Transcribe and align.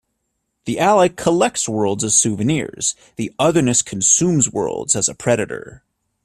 The 0.65 0.79
Ally 0.79 1.09
"collects" 1.09 1.69
worlds 1.69 2.03
as 2.03 2.17
souvenirs, 2.17 2.95
the 3.17 3.31
Otherness 3.37 3.83
"consumes" 3.83 4.49
worlds 4.51 4.95
as 4.95 5.07
a 5.07 5.13
predator. 5.13 5.83